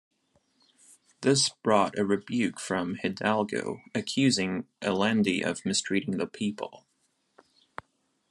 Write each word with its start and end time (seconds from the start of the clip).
This 1.21 1.49
brought 1.49 1.95
a 1.99 2.03
rebuke 2.03 2.59
from 2.59 2.95
Hidalgo, 2.95 3.81
accusing 3.93 4.65
Allende 4.81 5.41
of 5.43 5.63
mistreating 5.63 6.17
the 6.17 6.25
people. 6.25 6.87